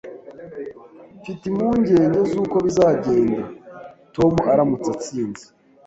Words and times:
Mfite 1.19 1.41
impungenge 1.51 1.99
zuko 2.31 2.55
bizagenda 2.65 3.41
Tom 4.15 4.33
aramutse 4.51 4.87
atsinze 4.95 5.45